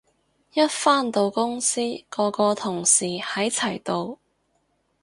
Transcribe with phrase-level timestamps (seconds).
[0.53, 4.17] 一返到公司個個同事喺齊度